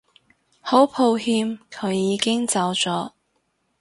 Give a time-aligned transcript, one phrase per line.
[0.61, 3.11] 好抱歉佢已經走咗